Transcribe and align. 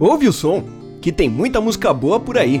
Ouve 0.00 0.26
o 0.26 0.32
som, 0.32 0.64
que 1.02 1.12
tem 1.12 1.28
muita 1.28 1.60
música 1.60 1.92
boa 1.92 2.18
por 2.18 2.38
aí. 2.38 2.58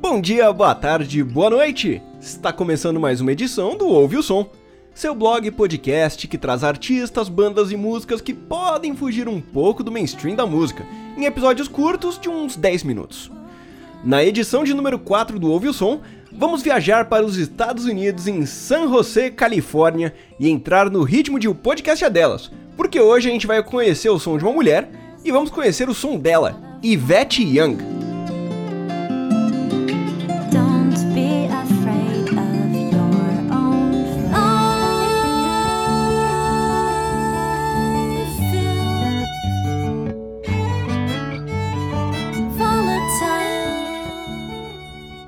Bom 0.00 0.20
dia, 0.20 0.52
boa 0.52 0.72
tarde, 0.72 1.24
boa 1.24 1.50
noite! 1.50 2.00
Está 2.20 2.52
começando 2.52 3.00
mais 3.00 3.20
uma 3.20 3.32
edição 3.32 3.76
do 3.76 3.88
Ouve 3.88 4.18
o 4.18 4.22
Som, 4.22 4.48
seu 4.94 5.16
blog 5.16 5.44
e 5.44 5.50
podcast 5.50 6.28
que 6.28 6.38
traz 6.38 6.62
artistas, 6.62 7.28
bandas 7.28 7.72
e 7.72 7.76
músicas 7.76 8.20
que 8.20 8.32
podem 8.32 8.94
fugir 8.94 9.26
um 9.26 9.40
pouco 9.40 9.82
do 9.82 9.90
mainstream 9.90 10.36
da 10.36 10.46
música, 10.46 10.86
em 11.16 11.24
episódios 11.24 11.66
curtos 11.66 12.20
de 12.20 12.28
uns 12.28 12.54
10 12.54 12.84
minutos. 12.84 13.32
Na 14.04 14.22
edição 14.22 14.62
de 14.62 14.74
número 14.74 14.98
4 14.98 15.40
do 15.40 15.50
Ouve 15.50 15.66
o 15.66 15.72
Som, 15.72 16.02
vamos 16.36 16.62
viajar 16.62 17.06
para 17.06 17.24
os 17.24 17.36
Estados 17.36 17.84
Unidos 17.84 18.26
em 18.26 18.44
San 18.44 18.88
José, 18.88 19.30
Califórnia 19.30 20.14
e 20.38 20.48
entrar 20.48 20.90
no 20.90 21.02
ritmo 21.02 21.38
de 21.38 21.48
O 21.48 21.54
Podcast 21.54 22.04
é 22.04 22.10
Delas, 22.10 22.50
porque 22.76 23.00
hoje 23.00 23.28
a 23.28 23.32
gente 23.32 23.46
vai 23.46 23.62
conhecer 23.62 24.08
o 24.10 24.18
som 24.18 24.36
de 24.36 24.44
uma 24.44 24.52
mulher 24.52 24.88
e 25.24 25.30
vamos 25.30 25.50
conhecer 25.50 25.88
o 25.88 25.94
som 25.94 26.18
dela, 26.18 26.60
Yvette 26.82 27.42
Young. 27.42 27.93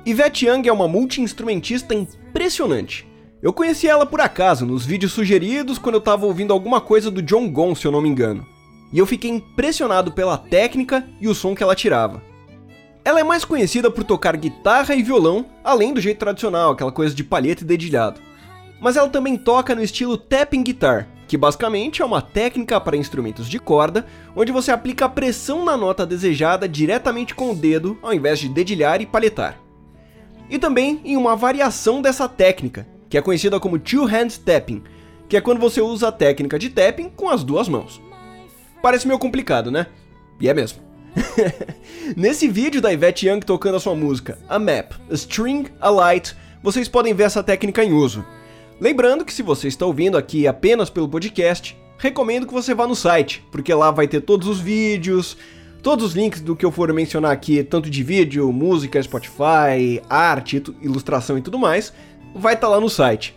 Yvette 0.07 0.45
Young 0.45 0.65
é 0.65 0.71
uma 0.71 0.87
multi-instrumentista 0.87 1.93
impressionante. 1.93 3.05
Eu 3.43 3.51
conheci 3.51 3.89
ela 3.89 4.05
por 4.05 4.21
acaso, 4.21 4.65
nos 4.65 4.85
vídeos 4.85 5.11
sugeridos 5.11 5.77
quando 5.77 5.95
eu 5.95 6.01
tava 6.01 6.25
ouvindo 6.25 6.53
alguma 6.53 6.79
coisa 6.79 7.11
do 7.11 7.21
John 7.21 7.49
Gon, 7.49 7.75
se 7.75 7.85
eu 7.85 7.91
não 7.91 7.99
me 7.99 8.07
engano. 8.07 8.47
E 8.93 8.99
eu 8.99 9.05
fiquei 9.05 9.29
impressionado 9.29 10.13
pela 10.13 10.37
técnica 10.37 11.05
e 11.19 11.27
o 11.27 11.35
som 11.35 11.53
que 11.53 11.61
ela 11.61 11.75
tirava. 11.75 12.23
Ela 13.03 13.19
é 13.19 13.23
mais 13.23 13.43
conhecida 13.43 13.91
por 13.91 14.05
tocar 14.05 14.37
guitarra 14.37 14.95
e 14.95 15.03
violão, 15.03 15.45
além 15.61 15.93
do 15.93 15.99
jeito 15.99 16.19
tradicional, 16.19 16.71
aquela 16.71 16.91
coisa 16.91 17.13
de 17.13 17.25
palheta 17.25 17.63
e 17.63 17.67
dedilhado. 17.67 18.21
Mas 18.79 18.95
ela 18.95 19.09
também 19.09 19.35
toca 19.35 19.75
no 19.75 19.83
estilo 19.83 20.17
tapping 20.17 20.63
guitar, 20.63 21.05
que 21.27 21.35
basicamente 21.35 22.01
é 22.01 22.05
uma 22.05 22.21
técnica 22.21 22.79
para 22.79 22.95
instrumentos 22.95 23.49
de 23.49 23.59
corda, 23.59 24.05
onde 24.33 24.53
você 24.53 24.71
aplica 24.71 25.03
a 25.03 25.09
pressão 25.09 25.65
na 25.65 25.75
nota 25.75 26.05
desejada 26.05 26.65
diretamente 26.65 27.35
com 27.35 27.51
o 27.51 27.55
dedo, 27.55 27.99
ao 28.01 28.13
invés 28.13 28.39
de 28.39 28.47
dedilhar 28.47 29.01
e 29.01 29.05
palhetar 29.05 29.66
e 30.49 30.57
também 30.57 31.01
em 31.03 31.17
uma 31.17 31.35
variação 31.35 32.01
dessa 32.01 32.27
técnica, 32.27 32.87
que 33.09 33.17
é 33.17 33.21
conhecida 33.21 33.59
como 33.59 33.79
two-hand 33.79 34.39
tapping, 34.45 34.83
que 35.27 35.35
é 35.35 35.41
quando 35.41 35.59
você 35.59 35.81
usa 35.81 36.07
a 36.07 36.11
técnica 36.11 36.57
de 36.57 36.69
tapping 36.69 37.09
com 37.09 37.29
as 37.29 37.43
duas 37.43 37.67
mãos. 37.67 38.01
Parece 38.81 39.07
meio 39.07 39.19
complicado, 39.19 39.71
né? 39.71 39.87
E 40.39 40.47
é 40.47 40.53
mesmo. 40.53 40.79
Nesse 42.15 42.47
vídeo 42.47 42.81
da 42.81 42.91
Yvette 42.91 43.27
Young 43.27 43.39
tocando 43.39 43.75
a 43.75 43.79
sua 43.79 43.95
música 43.95 44.37
A 44.47 44.59
Map, 44.59 44.93
a 45.09 45.13
String, 45.13 45.67
a 45.79 45.89
Light, 45.89 46.35
vocês 46.61 46.87
podem 46.87 47.13
ver 47.13 47.23
essa 47.23 47.43
técnica 47.43 47.83
em 47.83 47.93
uso. 47.93 48.25
Lembrando 48.79 49.25
que 49.25 49.33
se 49.33 49.41
você 49.41 49.67
está 49.67 49.85
ouvindo 49.85 50.17
aqui 50.17 50.47
apenas 50.47 50.89
pelo 50.89 51.09
podcast, 51.09 51.77
recomendo 51.97 52.45
que 52.45 52.53
você 52.53 52.75
vá 52.75 52.85
no 52.87 52.95
site, 52.95 53.43
porque 53.51 53.73
lá 53.73 53.89
vai 53.89 54.07
ter 54.07 54.21
todos 54.21 54.47
os 54.47 54.59
vídeos, 54.59 55.35
Todos 55.81 56.05
os 56.05 56.13
links 56.13 56.41
do 56.41 56.55
que 56.55 56.65
eu 56.65 56.71
for 56.71 56.91
mencionar 56.91 57.31
aqui, 57.31 57.63
tanto 57.63 57.89
de 57.89 58.03
vídeo, 58.03 58.51
música, 58.51 59.01
Spotify, 59.01 60.01
arte, 60.09 60.61
ilustração 60.81 61.37
e 61.37 61.41
tudo 61.41 61.57
mais, 61.57 61.93
vai 62.35 62.53
estar 62.53 62.67
tá 62.67 62.73
lá 62.73 62.81
no 62.81 62.89
site. 62.89 63.35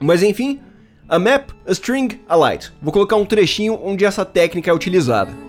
Mas 0.00 0.22
enfim, 0.22 0.60
a 1.08 1.18
map, 1.18 1.50
a 1.66 1.72
string, 1.72 2.20
a 2.28 2.36
light. 2.36 2.72
Vou 2.82 2.92
colocar 2.92 3.16
um 3.16 3.24
trechinho 3.24 3.78
onde 3.82 4.04
essa 4.04 4.24
técnica 4.24 4.70
é 4.70 4.74
utilizada. 4.74 5.48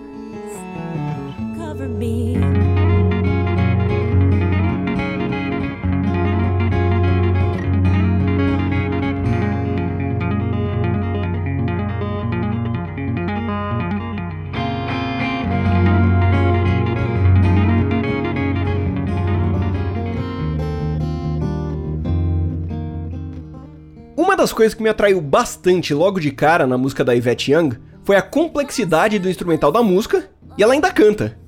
Das 24.40 24.54
coisas 24.54 24.72
que 24.72 24.82
me 24.82 24.88
atraiu 24.88 25.20
bastante 25.20 25.92
logo 25.92 26.18
de 26.18 26.30
cara 26.30 26.66
na 26.66 26.78
música 26.78 27.04
da 27.04 27.12
Yvette 27.12 27.52
Young 27.52 27.76
foi 28.02 28.16
a 28.16 28.22
complexidade 28.22 29.18
do 29.18 29.28
instrumental 29.28 29.70
da 29.70 29.82
música 29.82 30.30
e 30.56 30.62
ela 30.62 30.72
ainda 30.72 30.90
canta. 30.90 31.38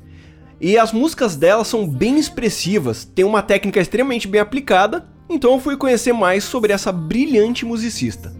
E 0.61 0.77
as 0.77 0.93
músicas 0.93 1.35
dela 1.35 1.65
são 1.65 1.89
bem 1.89 2.19
expressivas, 2.19 3.03
tem 3.07 3.25
uma 3.25 3.41
técnica 3.41 3.81
extremamente 3.81 4.29
bem 4.29 4.43
aplicada, 4.43 5.09
então 5.27 5.55
eu 5.55 5.59
fui 5.59 5.75
conhecer 5.75 6.13
mais 6.13 6.45
sobre 6.45 6.71
essa 6.71 6.93
brilhante 6.93 7.65
musicista. 7.65 8.31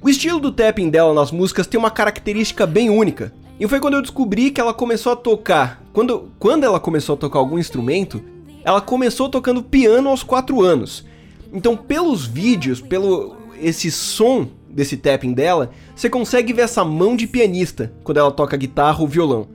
O 0.00 0.08
estilo 0.08 0.38
do 0.38 0.52
tapping 0.52 0.88
dela 0.88 1.12
nas 1.12 1.32
músicas 1.32 1.66
tem 1.66 1.80
uma 1.80 1.90
característica 1.90 2.64
bem 2.64 2.90
única, 2.90 3.32
e 3.58 3.66
foi 3.66 3.80
quando 3.80 3.94
eu 3.94 4.02
descobri 4.02 4.52
que 4.52 4.60
ela 4.60 4.72
começou 4.72 5.12
a 5.12 5.16
tocar. 5.16 5.82
Quando, 5.92 6.30
quando 6.38 6.62
ela 6.62 6.78
começou 6.78 7.14
a 7.14 7.18
tocar 7.18 7.40
algum 7.40 7.58
instrumento, 7.58 8.22
ela 8.64 8.80
começou 8.80 9.28
tocando 9.28 9.64
piano 9.64 10.08
aos 10.08 10.22
4 10.22 10.62
anos. 10.62 11.09
Então, 11.52 11.76
pelos 11.76 12.26
vídeos, 12.26 12.80
pelo 12.80 13.36
esse 13.60 13.90
som 13.90 14.48
desse 14.68 14.96
tapping 14.96 15.32
dela, 15.32 15.70
você 15.94 16.08
consegue 16.08 16.52
ver 16.52 16.62
essa 16.62 16.84
mão 16.84 17.16
de 17.16 17.26
pianista 17.26 17.92
quando 18.04 18.18
ela 18.18 18.30
toca 18.30 18.56
guitarra 18.56 19.00
ou 19.00 19.08
violão. 19.08 19.48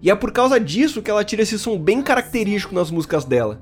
E 0.00 0.10
é 0.10 0.14
por 0.14 0.32
causa 0.32 0.58
disso 0.58 1.02
que 1.02 1.10
ela 1.10 1.24
tira 1.24 1.42
esse 1.42 1.58
som 1.58 1.78
bem 1.78 2.02
característico 2.02 2.74
nas 2.74 2.90
músicas 2.90 3.24
dela. 3.24 3.60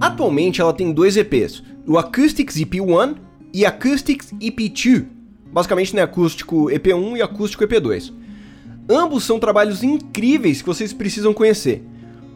Atualmente 0.00 0.60
ela 0.60 0.72
tem 0.72 0.92
dois 0.92 1.16
EPs, 1.16 1.62
o 1.86 1.98
Acoustics 1.98 2.56
EP1 2.56 3.27
e 3.52 3.64
Acoustics 3.64 4.32
EP2, 4.34 5.06
basicamente 5.52 5.94
né, 5.94 6.02
acústico 6.02 6.66
EP1 6.66 7.16
e 7.16 7.22
acústico 7.22 7.64
EP2. 7.64 8.12
Ambos 8.88 9.24
são 9.24 9.38
trabalhos 9.38 9.82
incríveis 9.82 10.62
que 10.62 10.68
vocês 10.68 10.92
precisam 10.92 11.34
conhecer. 11.34 11.84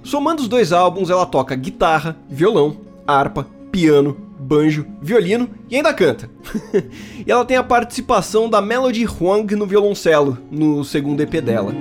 Somando 0.02 0.42
os 0.42 0.48
dois 0.48 0.72
álbuns, 0.72 1.10
ela 1.10 1.24
toca 1.24 1.54
guitarra, 1.54 2.16
violão, 2.28 2.76
harpa, 3.06 3.46
piano, 3.70 4.16
banjo, 4.38 4.86
violino 5.00 5.48
e 5.70 5.76
ainda 5.76 5.94
canta. 5.94 6.28
e 7.24 7.30
ela 7.30 7.44
tem 7.44 7.56
a 7.56 7.62
participação 7.62 8.50
da 8.50 8.60
Melody 8.60 9.06
Huang 9.06 9.54
no 9.54 9.66
violoncelo, 9.66 10.38
no 10.50 10.84
segundo 10.84 11.20
EP 11.20 11.40
dela. 11.40 11.72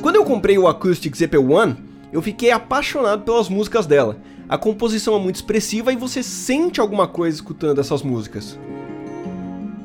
Quando 0.00 0.16
eu 0.16 0.24
comprei 0.24 0.56
o 0.58 0.66
Acoustics 0.66 1.20
EP1, 1.20 1.76
eu 2.12 2.22
fiquei 2.22 2.50
apaixonado 2.50 3.22
pelas 3.22 3.48
músicas 3.48 3.86
dela. 3.86 4.16
A 4.50 4.58
composição 4.58 5.14
é 5.14 5.18
muito 5.20 5.36
expressiva 5.36 5.92
e 5.92 5.96
você 5.96 6.24
sente 6.24 6.80
alguma 6.80 7.06
coisa 7.06 7.36
escutando 7.36 7.80
essas 7.80 8.02
músicas. 8.02 8.58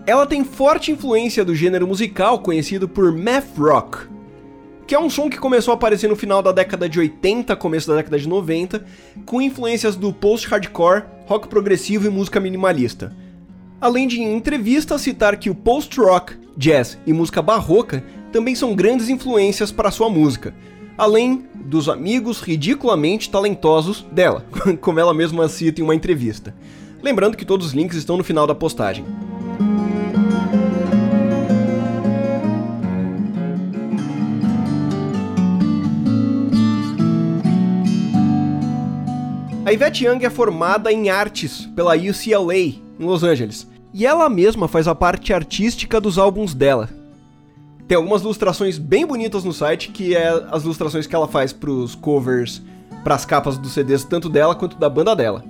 Ela 0.08 0.26
tem 0.26 0.44
forte 0.44 0.92
influência 0.92 1.46
do 1.46 1.53
gênero 1.53 1.85
musical 1.85 2.40
conhecido 2.40 2.90
por 2.90 3.16
math 3.16 3.56
rock, 3.56 4.08
que 4.88 4.96
é 4.96 5.00
um 5.00 5.08
som 5.08 5.29
que 5.29 5.38
começou 5.38 5.72
a 5.72 5.76
aparecer 5.76 6.09
no 6.09 6.16
final 6.16 6.41
da 6.41 6.52
década 6.52 6.90
de 6.90 6.97
80, 6.97 7.56
começo 7.56 7.88
da 7.88 7.97
década 7.97 8.17
de 8.17 8.28
90, 8.28 8.84
com 9.23 9.40
influências 9.40 9.96
do 9.96 10.12
post-hardcore, 10.12 11.03
rock 11.28 11.47
progressivo 11.47 12.08
e 12.08 12.09
música 12.09 12.40
minimalista. 12.40 13.16
Além 13.79 14.08
de 14.08 14.20
em 14.20 14.35
entrevistas 14.35 15.00
citar 15.02 15.38
que 15.38 15.52
o 15.52 15.53
post-rock, 15.53 16.38
jazz 16.58 16.97
e 17.06 17.14
música 17.14 17.40
barroca 17.40 18.03
também 18.32 18.56
são 18.56 18.73
grandes 18.73 19.09
influências 19.09 19.72
para 19.72 19.91
sua 19.91 20.09
música, 20.09 20.56
além 20.97 21.46
dos 21.53 21.90
amigos 21.90 22.42
ridiculamente 22.42 23.30
talentosos 23.30 24.06
dela, 24.12 24.46
como 24.82 25.00
ela 25.00 25.14
mesma 25.14 25.47
cita 25.47 25.82
em 25.82 25.84
uma 25.84 25.96
entrevista. 25.96 26.56
Lembrando 27.02 27.38
que 27.38 27.46
todos 27.46 27.68
os 27.68 27.74
links 27.74 27.97
estão 27.97 28.18
no 28.18 28.24
final 28.24 28.47
da 28.47 28.56
postagem. 28.56 29.06
A 39.66 39.72
Yvette 39.72 40.06
Young 40.06 40.24
é 40.24 40.30
formada 40.30 40.91
em 40.91 41.09
artes 41.09 41.66
pela 41.76 41.96
UCLA, 41.96 42.56
em 42.56 42.84
Los 43.00 43.24
Angeles, 43.24 43.68
e 43.91 44.06
ela 44.06 44.30
mesma 44.30 44.68
faz 44.68 44.88
a 44.88 44.94
parte 44.94 45.34
artística 45.34 46.00
dos 46.00 46.20
álbuns 46.20 46.53
dela, 46.53 46.90
tem 47.87 47.96
algumas 47.96 48.22
ilustrações 48.22 48.78
bem 48.78 49.05
bonitas 49.05 49.43
no 49.43 49.53
site, 49.53 49.90
que 49.91 50.16
é 50.16 50.28
as 50.52 50.64
ilustrações 50.64 51.05
que 51.05 51.16
ela 51.16 51.28
faz 51.28 51.53
pros 51.53 51.93
covers, 51.96 52.61
pras 53.03 53.26
capas 53.26 53.58
dos 53.58 53.73
CDs, 53.73 54.03
tanto 54.03 54.28
dela 54.29 54.55
quanto 54.55 54.78
da 54.78 54.90
banda 54.90 55.16
dela. 55.16 55.43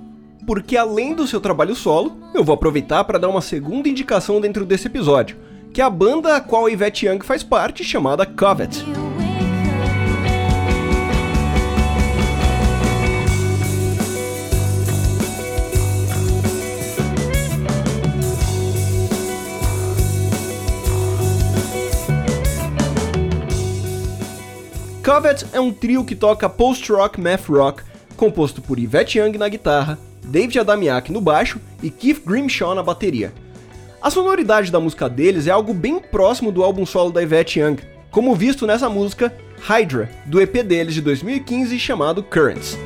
porque 0.46 0.76
além 0.76 1.12
do 1.12 1.26
seu 1.26 1.40
trabalho 1.40 1.74
solo, 1.74 2.16
eu 2.32 2.44
vou 2.44 2.54
aproveitar 2.54 3.02
para 3.02 3.18
dar 3.18 3.28
uma 3.28 3.40
segunda 3.40 3.88
indicação 3.88 4.40
dentro 4.40 4.64
desse 4.64 4.86
episódio, 4.86 5.36
que 5.72 5.80
é 5.80 5.84
a 5.84 5.90
banda 5.90 6.36
a 6.36 6.40
qual 6.40 6.66
a 6.66 6.70
Yvette 6.70 7.06
Young 7.06 7.18
faz 7.24 7.42
parte, 7.42 7.82
chamada 7.82 8.24
Covet. 8.24 8.84
Covet 25.16 25.46
é 25.54 25.58
um 25.58 25.72
trio 25.72 26.04
que 26.04 26.14
toca 26.14 26.46
post-rock 26.46 27.18
math 27.18 27.48
rock, 27.48 27.82
composto 28.18 28.60
por 28.60 28.78
Yvette 28.78 29.18
Young 29.18 29.38
na 29.38 29.48
guitarra, 29.48 29.98
David 30.22 30.58
Adamiak 30.58 31.10
no 31.10 31.22
baixo 31.22 31.58
e 31.82 31.88
Keith 31.88 32.20
Grimshaw 32.22 32.74
na 32.74 32.82
bateria. 32.82 33.32
A 34.02 34.10
sonoridade 34.10 34.70
da 34.70 34.78
música 34.78 35.08
deles 35.08 35.46
é 35.46 35.50
algo 35.50 35.72
bem 35.72 35.98
próximo 35.98 36.52
do 36.52 36.62
álbum 36.62 36.84
solo 36.84 37.10
da 37.10 37.22
Yvette 37.22 37.58
Young, 37.58 37.76
como 38.10 38.34
visto 38.34 38.66
nessa 38.66 38.90
música 38.90 39.34
Hydra, 39.58 40.10
do 40.26 40.38
EP 40.38 40.62
deles 40.62 40.92
de 40.92 41.00
2015 41.00 41.78
chamado 41.78 42.22
Currents. 42.22 42.76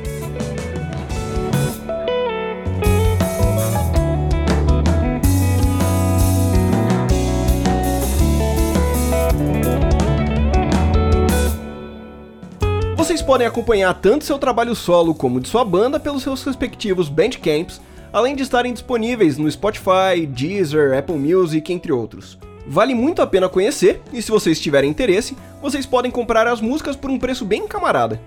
Vocês 13.21 13.27
podem 13.27 13.45
acompanhar 13.45 13.93
tanto 13.93 14.25
seu 14.25 14.39
trabalho 14.39 14.73
solo 14.73 15.13
como 15.13 15.39
de 15.39 15.47
sua 15.47 15.63
banda 15.63 15.99
pelos 15.99 16.23
seus 16.23 16.43
respectivos 16.43 17.07
bandcamps, 17.07 17.79
além 18.11 18.35
de 18.35 18.41
estarem 18.41 18.73
disponíveis 18.73 19.37
no 19.37 19.49
Spotify, 19.49 20.25
Deezer, 20.27 20.97
Apple 20.97 21.17
Music, 21.17 21.71
entre 21.71 21.91
outros. 21.91 22.39
Vale 22.65 22.95
muito 22.95 23.21
a 23.21 23.27
pena 23.27 23.47
conhecer, 23.47 24.01
e 24.11 24.23
se 24.23 24.31
vocês 24.31 24.59
tiverem 24.59 24.89
interesse, 24.89 25.37
vocês 25.61 25.85
podem 25.85 26.09
comprar 26.09 26.47
as 26.47 26.59
músicas 26.59 26.95
por 26.95 27.11
um 27.11 27.19
preço 27.19 27.45
bem 27.45 27.67
camarada. 27.67 28.19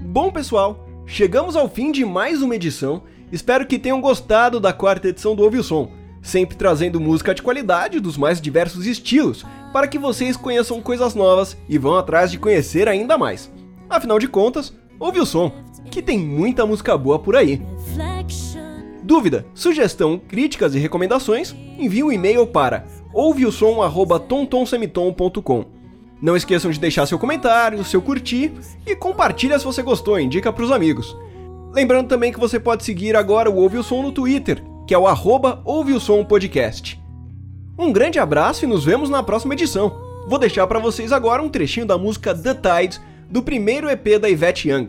Bom 0.00 0.30
pessoal, 0.30 0.86
chegamos 1.04 1.56
ao 1.56 1.68
fim 1.68 1.90
de 1.90 2.04
mais 2.04 2.42
uma 2.42 2.54
edição. 2.54 3.02
Espero 3.32 3.66
que 3.66 3.76
tenham 3.76 4.00
gostado 4.00 4.60
da 4.60 4.72
quarta 4.72 5.08
edição 5.08 5.34
do 5.34 5.42
Ouve 5.42 5.58
o 5.58 5.64
Som 5.64 6.01
sempre 6.22 6.56
trazendo 6.56 7.00
música 7.00 7.34
de 7.34 7.42
qualidade 7.42 8.00
dos 8.00 8.16
mais 8.16 8.40
diversos 8.40 8.86
estilos, 8.86 9.44
para 9.72 9.88
que 9.88 9.98
vocês 9.98 10.36
conheçam 10.36 10.80
coisas 10.80 11.14
novas 11.14 11.56
e 11.68 11.76
vão 11.76 11.96
atrás 11.96 12.30
de 12.30 12.38
conhecer 12.38 12.88
ainda 12.88 13.18
mais. 13.18 13.52
Afinal 13.90 14.18
de 14.18 14.28
contas, 14.28 14.72
ouve 14.98 15.20
o 15.20 15.26
som, 15.26 15.52
que 15.90 16.00
tem 16.00 16.18
muita 16.18 16.64
música 16.64 16.96
boa 16.96 17.18
por 17.18 17.36
aí. 17.36 17.60
Dúvida, 19.02 19.44
sugestão, 19.52 20.16
críticas 20.16 20.74
e 20.74 20.78
recomendações? 20.78 21.54
Envie 21.76 22.04
um 22.04 22.12
e-mail 22.12 22.46
para 22.46 22.86
ouveosom@tontonsemitom.com. 23.12 25.82
Não 26.22 26.36
esqueçam 26.36 26.70
de 26.70 26.78
deixar 26.78 27.04
seu 27.04 27.18
comentário, 27.18 27.84
seu 27.84 28.00
curtir 28.00 28.52
e 28.86 28.94
compartilha 28.94 29.58
se 29.58 29.64
você 29.64 29.82
gostou, 29.82 30.20
indica 30.20 30.52
para 30.52 30.62
os 30.62 30.70
amigos. 30.70 31.16
Lembrando 31.72 32.06
também 32.06 32.32
que 32.32 32.38
você 32.38 32.60
pode 32.60 32.84
seguir 32.84 33.16
agora 33.16 33.50
o 33.50 33.56
Ouve 33.56 33.78
o 33.78 33.82
Som 33.82 34.02
no 34.02 34.12
Twitter, 34.12 34.62
que 34.92 34.94
é 34.94 34.98
o 34.98 35.06
arroba 35.06 35.62
Ouve 35.64 35.94
o 35.94 35.98
Som 35.98 36.22
Podcast. 36.22 37.02
Um 37.78 37.90
grande 37.90 38.18
abraço 38.18 38.66
e 38.66 38.68
nos 38.68 38.84
vemos 38.84 39.08
na 39.08 39.22
próxima 39.22 39.54
edição. 39.54 39.90
Vou 40.28 40.38
deixar 40.38 40.66
para 40.66 40.78
vocês 40.78 41.12
agora 41.12 41.42
um 41.42 41.48
trechinho 41.48 41.86
da 41.86 41.96
música 41.96 42.34
The 42.34 42.52
Tide, 42.52 43.00
do 43.30 43.42
primeiro 43.42 43.88
EP 43.88 44.20
da 44.20 44.28
Yvette 44.28 44.68
Young. 44.68 44.88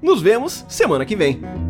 Nos 0.00 0.22
vemos 0.22 0.64
semana 0.70 1.04
que 1.04 1.14
vem. 1.14 1.65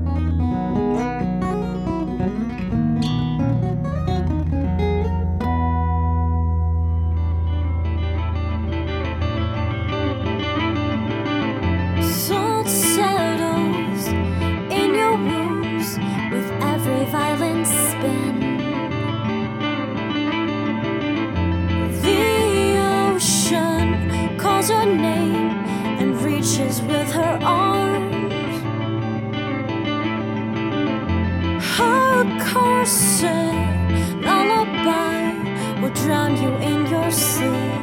and 24.87 26.23
reaches 26.23 26.81
with 26.83 27.11
her 27.12 27.38
arms. 27.43 28.55
Her 31.77 32.25
corset 32.50 33.55
lullaby 34.23 35.81
will 35.81 35.91
drown 35.91 36.37
you 36.43 36.50
in 36.71 36.87
your 36.87 37.11
sleep. 37.11 37.83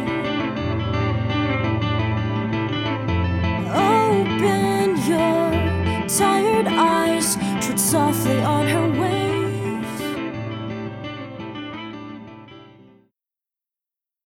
Open 3.69 4.97
your 5.05 6.07
tired 6.07 6.67
eyes, 6.67 7.35
tread 7.61 7.79
softly 7.79 8.39